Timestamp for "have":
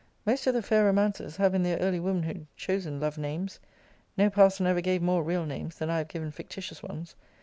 1.35-1.53, 5.99-6.07